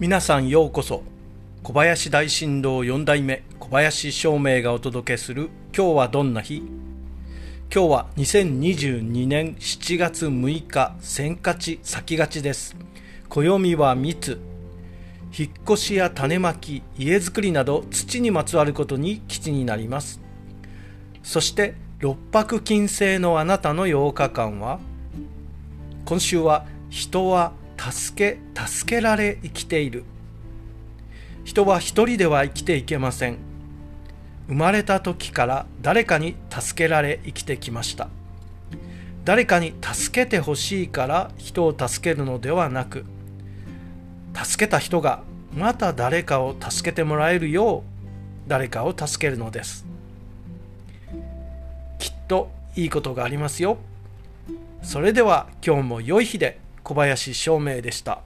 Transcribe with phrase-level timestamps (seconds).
[0.00, 1.02] 皆さんようこそ。
[1.62, 6.62] 小林大震動4代目小林照明がお届けする今日はどんな日？
[7.70, 12.76] 今日は2022年7月6日先勝ち先勝ちです。
[13.28, 14.40] 暦は密
[15.38, 20.18] 引っ越しや種まき家づくりなど土にまつわることに基地になります。
[21.22, 24.80] そして六白金星のあなたの8日間は？
[26.06, 30.04] 今週は人は助け助けられ生きている。
[31.44, 33.38] 人は一人では生きていけません。
[34.48, 38.08] 生まれた時から誰かに助けられ生きてきました。
[39.24, 43.04] 誰かに助けてほしいから人を助けるのではなく
[44.34, 45.22] 助けた人が
[45.54, 49.86] また誰かを助けてもらえるよう誰かを助けるのです。
[51.98, 53.78] きっといいことがありますよ。
[54.82, 58.22] それでは今日も良い日で小林照明でした。